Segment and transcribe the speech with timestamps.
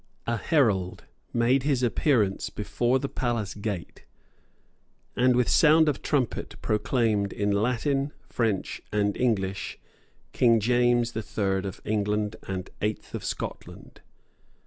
[0.25, 4.03] A herald made his appearance before the palace gate,
[5.15, 9.77] and, with sound of trumpet, proclaimed, in Latin, French and English,
[10.33, 14.01] King James the Third of England and Eighth of Scotland.